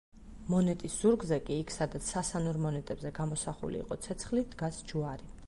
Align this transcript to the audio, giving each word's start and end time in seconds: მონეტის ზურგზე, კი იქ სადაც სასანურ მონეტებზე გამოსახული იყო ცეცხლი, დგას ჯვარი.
მონეტის 0.51 0.95
ზურგზე, 1.01 1.37
კი 1.49 1.57
იქ 1.65 1.73
სადაც 1.75 2.09
სასანურ 2.15 2.59
მონეტებზე 2.65 3.13
გამოსახული 3.21 3.83
იყო 3.85 4.01
ცეცხლი, 4.09 4.47
დგას 4.57 4.83
ჯვარი. 4.93 5.33